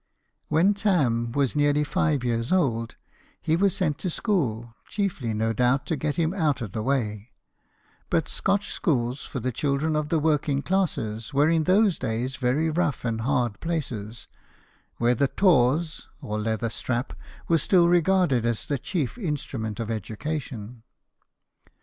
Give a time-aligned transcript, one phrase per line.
[0.47, 2.95] When Tarn was nearly five years old,
[3.39, 7.29] he was sent to school, chiefly no doubt to get him out of the way;
[8.09, 12.67] but Scotch schools for the children of the working classes were in those days very
[12.67, 14.25] rough hard places,
[14.97, 17.13] where the taws or leather strap
[17.47, 20.81] was still regarded as the chief instrument of education.